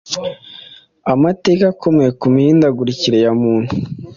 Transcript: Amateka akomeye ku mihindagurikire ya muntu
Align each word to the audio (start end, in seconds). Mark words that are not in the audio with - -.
Amateka 1.13 1.63
akomeye 1.73 2.09
ku 2.19 2.25
mihindagurikire 2.33 3.17
ya 3.25 3.33
muntu 3.41 3.71